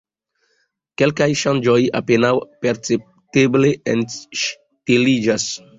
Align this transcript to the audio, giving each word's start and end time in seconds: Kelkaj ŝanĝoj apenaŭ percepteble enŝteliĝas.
Kelkaj 1.01 1.27
ŝanĝoj 1.41 1.77
apenaŭ 2.01 2.33
percepteble 2.67 3.75
enŝteliĝas. 3.95 5.51